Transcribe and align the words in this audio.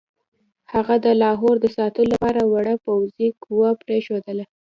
هغه 0.73 0.95
د 1.05 1.07
لاهور 1.21 1.55
د 1.61 1.65
ساتلو 1.77 2.11
لپاره 2.13 2.39
وړه 2.51 2.75
پوځي 2.85 3.27
قوه 3.43 3.69
پرېښودله. 3.83 4.45